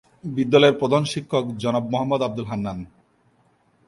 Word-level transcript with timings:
বিদ্যালয়ের 0.35 0.79
প্রধান 0.81 1.03
শিক্ষক 1.13 1.45
জনাব 1.63 1.83
মোহাম্মদ 1.91 2.21
আব্দুল 2.27 2.47
হান্নান। 2.51 2.79